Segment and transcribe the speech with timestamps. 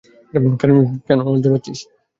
[1.07, 1.79] কেন লজ্জা পাচ্ছিস?